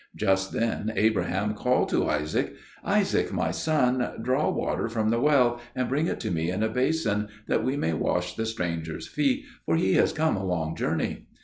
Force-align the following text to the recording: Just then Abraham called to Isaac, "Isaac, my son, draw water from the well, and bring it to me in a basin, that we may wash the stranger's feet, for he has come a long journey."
Just 0.15 0.51
then 0.51 0.91
Abraham 0.95 1.53
called 1.53 1.89
to 1.89 2.09
Isaac, 2.09 2.55
"Isaac, 2.83 3.31
my 3.31 3.51
son, 3.51 4.13
draw 4.23 4.49
water 4.49 4.89
from 4.89 5.09
the 5.11 5.21
well, 5.21 5.61
and 5.75 5.87
bring 5.87 6.07
it 6.07 6.19
to 6.21 6.31
me 6.31 6.49
in 6.49 6.63
a 6.63 6.69
basin, 6.69 7.27
that 7.45 7.63
we 7.63 7.77
may 7.77 7.93
wash 7.93 8.35
the 8.35 8.47
stranger's 8.47 9.05
feet, 9.07 9.45
for 9.63 9.75
he 9.75 9.93
has 9.93 10.11
come 10.11 10.35
a 10.35 10.43
long 10.43 10.75
journey." 10.75 11.27